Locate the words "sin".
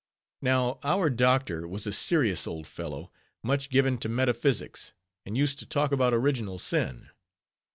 6.57-7.11